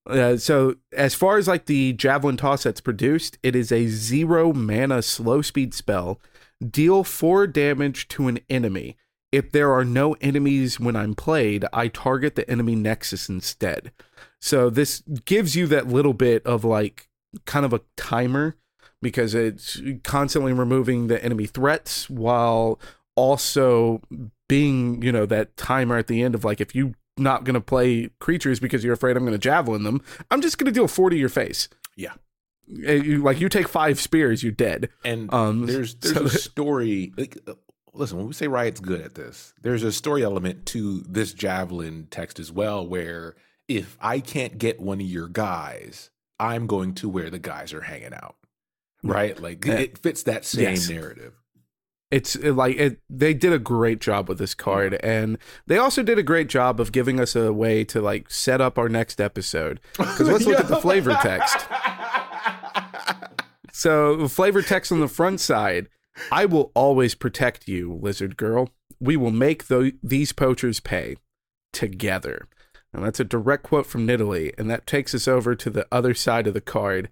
[0.07, 4.53] uh, so as far as like the javelin toss that's produced, it is a zero
[4.53, 6.21] mana slow speed spell.
[6.61, 8.97] Deal four damage to an enemy.
[9.33, 13.93] If there are no enemies when I'm played, I target the enemy nexus instead.
[14.45, 17.09] So this gives you that little bit of like
[17.47, 18.57] kind of a timer
[19.01, 22.81] because it's constantly removing the enemy threats while
[23.17, 24.01] also
[24.49, 27.61] being, you know, that timer at the end of like if you not going to
[27.61, 30.01] play creatures because you're afraid I'm going to javelin them,
[30.31, 31.69] I'm just going to deal 4 to your face.
[31.97, 32.15] Yeah.
[32.69, 34.89] Uh, You, like you take 5 spears, you're dead.
[35.05, 37.13] And Um, there's there's so- a story.
[37.17, 37.55] Like, uh,
[37.93, 42.09] listen, when we say Riot's good at this, there's a story element to this javelin
[42.11, 43.37] text as well, where
[43.77, 47.83] if I can't get one of your guys, I'm going to where the guys are
[47.83, 48.37] hanging out.
[49.03, 49.39] Right?
[49.41, 50.89] Like it fits that same Yes.
[50.89, 51.35] narrative.
[52.11, 56.19] It's like it, they did a great job with this card, and they also did
[56.19, 59.81] a great job of giving us a way to like set up our next episode.
[59.97, 61.67] Because let's look at the flavor text.
[63.73, 65.89] So, flavor text on the front side
[66.31, 68.69] I will always protect you, lizard girl.
[69.01, 69.65] We will make
[70.03, 71.17] these poachers pay
[71.73, 72.47] together.
[72.93, 74.53] And that's a direct quote from Nidalee.
[74.59, 77.09] And that takes us over to the other side of the card.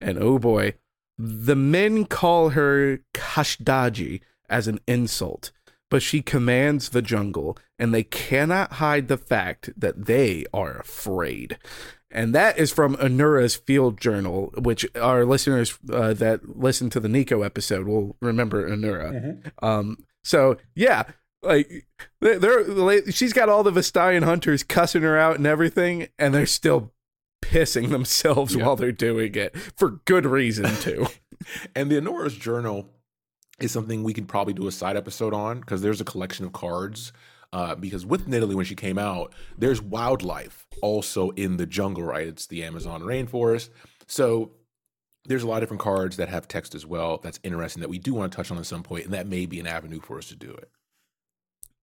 [0.00, 0.74] And oh boy,
[1.18, 5.50] the men call her Kashdaji as an insult,
[5.90, 11.58] but she commands the jungle, and they cannot hide the fact that they are afraid.
[12.10, 17.08] And that is from Anura's Field Journal, which our listeners uh, that listen to the
[17.08, 19.52] Neeko episode will remember Anura.
[19.60, 21.04] Um, so yeah,
[21.42, 21.86] like
[22.20, 26.46] they're, they're she's got all the Vastayan hunters cussing her out and everything, and they're
[26.46, 26.92] still
[27.42, 28.64] pissing themselves Yeah.
[28.66, 31.06] while they're doing it for good reason too.
[31.76, 32.88] And the Honora's Journal
[33.60, 36.52] is something we could probably do a side episode on because there's a collection of
[36.52, 37.12] cards.
[37.52, 42.26] Uh, because with Nidalee, when she came out, there's wildlife also in the jungle, right?
[42.26, 43.70] It's the Amazon rainforest.
[44.08, 44.50] So
[45.26, 47.18] there's a lot of different cards that have text as well.
[47.22, 49.46] That's interesting that we do want to touch on at some point, and that may
[49.46, 50.70] be an avenue for us to do it.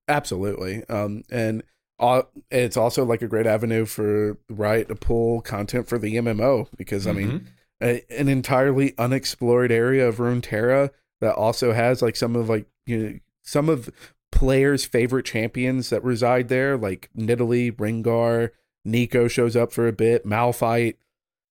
[0.08, 0.84] Absolutely.
[0.86, 1.64] Um, and
[1.99, 6.68] uh, it's also like a great avenue for Riot to pull content for the MMO
[6.78, 7.45] because I mean, Mhm.
[7.82, 10.91] a, an entirely unexplored area of Runeterra
[11.22, 13.89] that also has like some of like you know some of
[14.32, 18.49] players' favorite champions that reside there, like Nidalee, Rengar,
[18.86, 20.95] Neeko shows up for a bit, Malphite.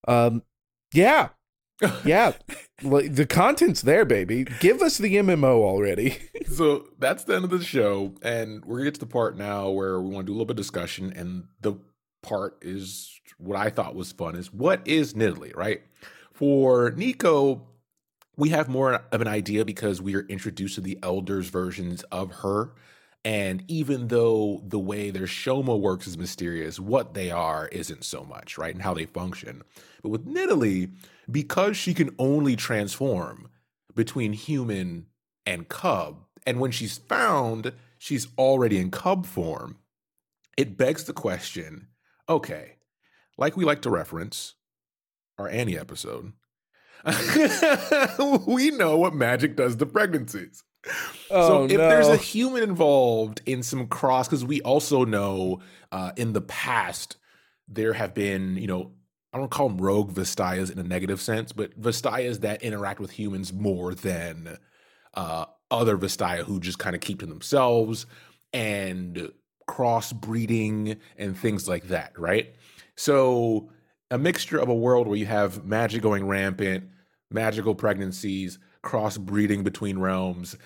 [0.06, 0.42] Um,
[0.92, 1.30] yeah,
[2.04, 2.32] yeah,
[2.82, 4.44] like the content's there, baby.
[4.60, 6.18] Give us the MMO already.
[6.46, 9.70] so that's the end of the show, and we're gonna get to the part now
[9.70, 11.74] where we want to do a little bit of discussion, and the
[12.22, 15.82] part is what I thought was fun is what is Nidalee, right?
[16.32, 17.62] For Neeko,
[18.36, 22.32] we have more of an idea because we are introduced to the elders versions of
[22.42, 22.72] her.
[23.24, 28.22] And even though the way their Shoma works is mysterious, what they are isn't so
[28.22, 28.74] much, right?
[28.74, 29.62] And how they function.
[30.02, 30.92] But with Nidalee,
[31.30, 33.48] because she can only transform
[33.94, 35.06] between human
[35.46, 39.78] and cub, and when she's found, she's already in cub form,
[40.56, 41.88] it begs the question
[42.26, 42.76] okay,
[43.36, 44.54] like we like to reference
[45.38, 46.32] our Annie episode,
[48.46, 50.62] we know what magic does to pregnancies.
[51.30, 51.88] Oh, so if no.
[51.88, 55.60] there's a human involved in some cross, because we also know
[55.90, 57.16] uh, in the past
[57.66, 58.92] there have been, you know,
[59.32, 63.10] I don't call them rogue Vastayas in a negative sense, but Vastayas that interact with
[63.10, 64.58] humans more than
[65.14, 68.06] uh, other Vastaya who just kind of keep to themselves
[68.52, 69.32] and
[69.68, 72.54] crossbreeding and things like that, right?
[72.96, 73.70] So
[74.10, 76.84] a mixture of a world where you have magic going rampant,
[77.30, 80.56] magical pregnancies, crossbreeding between realms.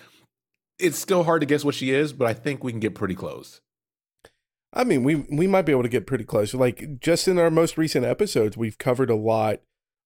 [0.77, 3.15] It's still hard to guess what she is, but I think we can get pretty
[3.15, 3.61] close.
[4.71, 6.53] I mean, we we might be able to get pretty close.
[6.53, 9.61] Like just in our most recent episodes, we've covered a lot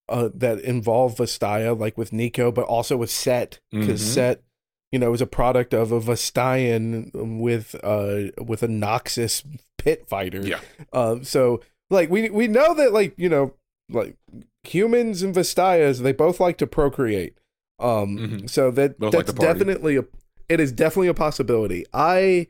[0.10, 4.14] uh, that involve Vastaya, like with Neeko, but also with Sett, because mm-hmm.
[4.14, 4.44] Sett,
[4.92, 9.46] you know, is a product of a Vastayan with uh with a Noxus
[9.78, 10.42] pit fighter.
[10.42, 10.60] Yeah.
[10.94, 13.54] Uh, so like we we know that like you know
[13.90, 14.16] like
[14.64, 17.38] humans and Vastayas they both like to procreate.
[17.80, 18.48] Um, mm-hmm.
[18.48, 20.06] so that both that's like definitely a
[20.50, 21.86] it is definitely a possibility.
[21.94, 22.48] I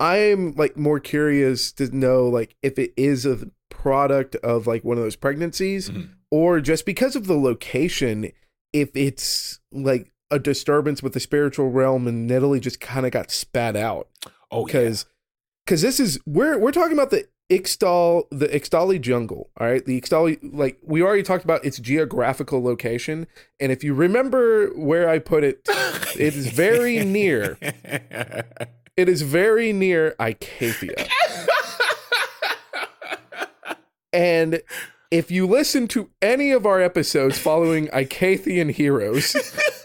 [0.00, 4.96] I'm like more curious to know like if it is a product of like one
[4.96, 6.12] of those pregnancies mm-hmm.
[6.30, 8.30] or just because of the location
[8.72, 13.30] if it's like a disturbance with the spiritual realm and Nidalee just kind of got
[13.30, 14.08] spat out.
[14.50, 15.06] Oh, because
[15.64, 19.50] because this is we're we're talking about the Ixtal, the Ixtali jungle.
[19.58, 23.26] All right, the Ixtali, like we already talked about its geographical location,
[23.60, 27.58] and if you remember where I put it, it is very near.
[28.96, 31.08] It is very near Icathia.
[34.12, 34.62] and
[35.10, 39.34] if you listen to any of our episodes following Icathian heroes,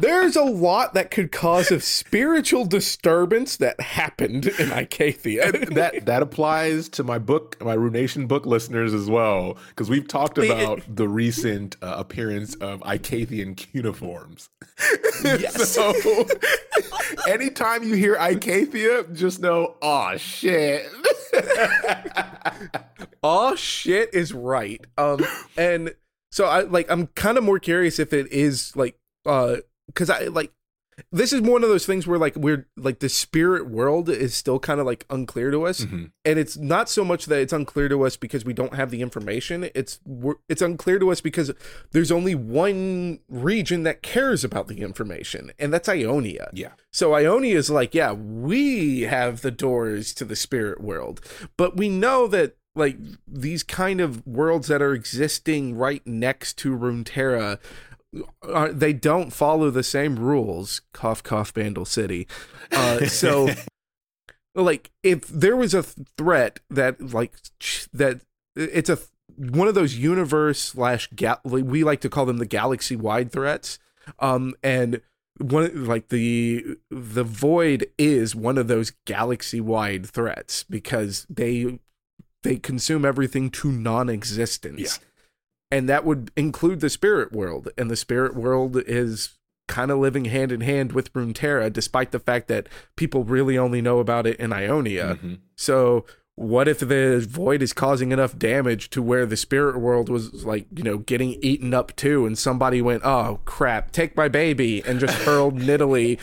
[0.00, 5.74] there's a lot that could cause a spiritual disturbance that happened in Icathia.
[5.74, 10.38] that that applies to my book, my Ruination book listeners as well, because we've talked
[10.38, 14.50] about the recent uh, appearance of Icathian cuneiforms.
[15.24, 15.68] Yes.
[15.74, 15.92] so
[17.28, 20.86] anytime you hear Icathia, just know, oh shit.
[23.22, 24.84] oh shit is right.
[24.96, 25.24] Um,
[25.56, 25.94] and
[26.30, 28.96] so I like I'm kind of more curious if it is like
[29.26, 29.56] uh
[29.88, 30.52] because I like
[31.12, 34.58] this is one of those things where like we're like the spirit world is still
[34.58, 35.82] kind of like unclear to us.
[35.82, 36.06] Mm-hmm.
[36.24, 39.02] and it's not so much that it's unclear to us because we don't have the
[39.02, 39.70] information.
[39.74, 40.00] It's
[40.48, 41.52] it's unclear to us because
[41.92, 46.50] there's only one region that cares about the information and that's ionia.
[46.52, 46.72] Yeah.
[46.92, 51.20] So ionia is like yeah we have the doors to the spirit world
[51.56, 56.76] but we know that like these kind of worlds that are existing right next to
[56.76, 57.58] Runeterra
[58.42, 60.80] uh, they don't follow the same rules.
[60.92, 62.26] Cough, cough, Bandle City.
[62.72, 63.48] Uh, so,
[64.54, 67.34] like, if there was a threat that, like,
[67.92, 68.20] that
[68.56, 68.98] it's a
[69.36, 73.78] one of those universe slash gal- we like to call them the galaxy wide threats.
[74.18, 75.00] Um, and
[75.36, 81.78] one like the the void is one of those galaxy wide threats because they
[82.42, 84.80] they consume everything to non-existence.
[84.80, 85.08] Yeah
[85.70, 90.24] and that would include the spirit world and the spirit world is kind of living
[90.24, 94.40] hand in hand with Runeterra despite the fact that people really only know about it
[94.40, 95.16] in Ionia.
[95.16, 95.34] Mm-hmm.
[95.56, 100.44] So what if the void is causing enough damage to where the spirit world was
[100.44, 104.82] like, you know, getting eaten up too and somebody went, "Oh crap, take my baby"
[104.86, 106.18] and just hurled Nidalee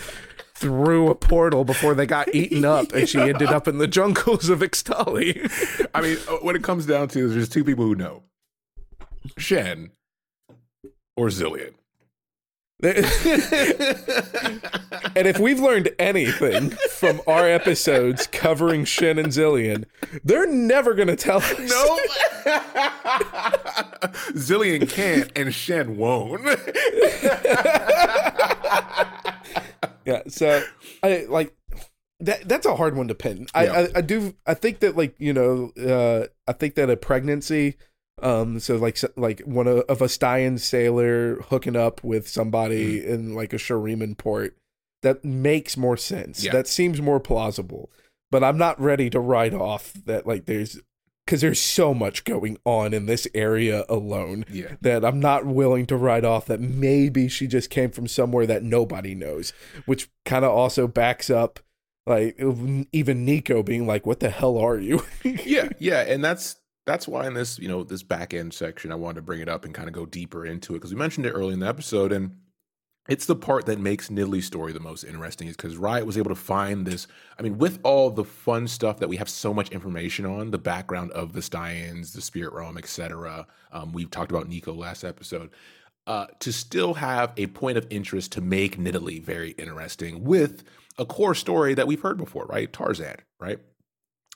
[0.56, 4.48] through a portal before they got eaten up and she ended up in the jungles
[4.48, 5.88] of Ixtali.
[5.93, 8.24] I mean, when it comes down to is there's two people who know.
[9.38, 9.91] Shen
[11.15, 11.73] or Zilean.
[12.84, 12.93] and
[15.28, 19.86] if we've learned anything from our episodes covering Shen and Zilean,
[20.26, 21.57] they're never going to tell us.
[21.57, 21.99] No.
[24.36, 26.41] Zilean can't and Shen won't.
[30.05, 30.61] yeah, so
[31.01, 31.55] I like
[32.19, 33.47] that that's a hard one to pin.
[33.55, 33.73] I, Yeah.
[33.73, 37.78] I I do I think that like, you know, uh I think that a pregnancy
[38.22, 43.05] um so like like one of, of a Styan sailor hooking up with somebody Mm.
[43.07, 44.55] in like a Shuriman port
[45.01, 46.43] that makes more sense.
[46.43, 46.51] Yeah.
[46.51, 47.91] That seems more plausible.
[48.32, 50.80] But I'm not ready to write off that like there's
[51.28, 54.76] cuz there's so much going on in this area alone yeah.
[54.82, 58.63] that I'm not willing to write off that maybe she just came from somewhere that
[58.63, 59.53] nobody knows,
[59.86, 61.59] which kind of also backs up
[62.07, 67.07] like even Neeko being like, "What the hell are you?" yeah, yeah, and that's that's
[67.07, 69.65] why in this you know this back end section I wanted to bring it up
[69.65, 72.11] and kind of go deeper into it because we mentioned it early in the episode
[72.11, 72.36] and
[73.07, 76.29] it's the part that makes Nidalee's story the most interesting is because Riot was able
[76.29, 77.07] to find this.
[77.38, 80.57] I mean, with all the fun stuff that we have so much information on, the
[80.57, 83.45] background of the Styans, the Spirit Realm, etc.
[83.71, 85.51] Um, we've talked about Neeko last episode.
[86.07, 90.63] Uh, to still have a point of interest to make Nidalee very interesting with
[90.99, 92.71] a core story that we've heard before, right?
[92.71, 93.59] Tarzan, right?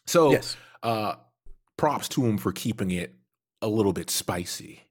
[0.07, 0.57] So, yes.
[0.81, 1.13] uh,
[1.79, 3.15] props to him for keeping it
[3.61, 4.83] a little bit spicy.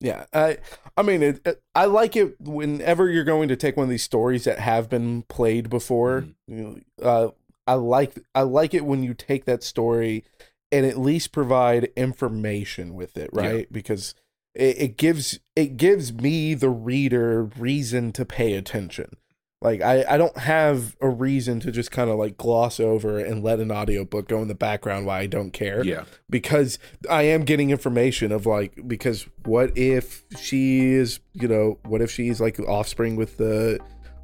[0.00, 0.58] Yeah, I
[0.96, 4.02] I mean, it, it- I like it whenever you're going to take one of these
[4.02, 6.22] stories that have been played before.
[6.22, 6.56] Mm-hmm.
[6.58, 7.30] You know, uh,
[7.66, 10.24] I like I like it when you take that story
[10.70, 13.40] and at least provide information with it, Yeah.
[13.40, 13.72] right?
[13.72, 14.14] Because
[14.54, 19.16] it, it gives it gives me the reader reason to pay attention.
[19.60, 23.42] Like I, I don't have a reason to just kind of like gloss over and
[23.42, 25.84] let an audiobook go in the background while I don't care.
[25.84, 26.78] Yeah, because
[27.10, 32.10] I am getting information of like because what if she is you know what if
[32.10, 33.80] she's like offspring with the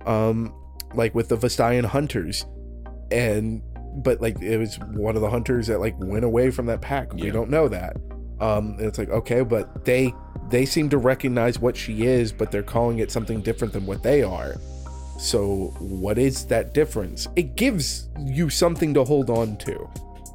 [0.06, 0.54] um
[0.94, 2.46] like with the Vastayan hunters?
[3.10, 3.60] And
[4.04, 7.12] but like it was one of the hunters that like went away from that pack.
[7.12, 7.96] We don't know that.
[8.38, 10.14] Um and it's like okay but they
[10.48, 14.04] they seem to recognize what she is but they're calling it something different than what
[14.04, 14.54] they are
[15.18, 19.88] so what is that difference it gives you something to hold on to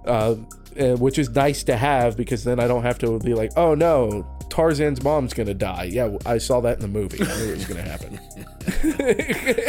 [0.06, 0.36] uh,
[0.80, 3.76] uh, which is nice to have because then I don't have to be like, oh
[3.76, 5.90] no, Tarzan's mom's gonna die.
[5.92, 7.22] Yeah, I saw that in the movie.
[7.22, 8.20] I knew it was gonna happen.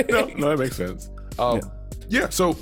[0.10, 1.10] no, no, that makes sense.
[1.38, 1.60] Um,
[2.08, 2.28] yeah.
[2.28, 2.56] So,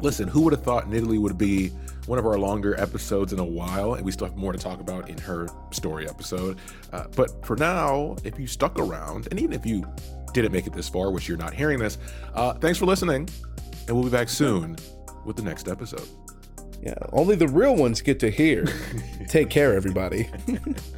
[0.00, 1.68] listen, who would have thought Nidalee would be
[2.06, 4.80] one of our longer episodes in a while, and we still have more to talk
[4.80, 6.58] about in her story episode.
[6.92, 9.84] Uh, but for now, if you stuck around, and even if you
[10.42, 11.98] didn't make it this far, which you're not hearing this,
[12.34, 13.28] uh, thanks for listening,
[13.86, 14.76] and we'll be back soon
[15.24, 16.08] with the next episode.
[16.82, 18.66] Yeah, only the real ones get to hear.
[19.28, 20.28] Take care, everybody.